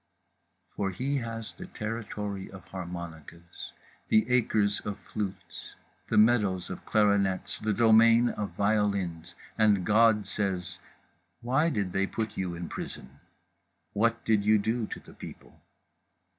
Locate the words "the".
1.53-1.67, 4.09-4.27, 6.09-6.17, 7.59-7.71, 14.99-15.13